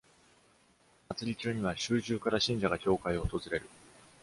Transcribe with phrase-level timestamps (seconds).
[1.15, 3.69] 祭日には州中から信者が教会を訪れる。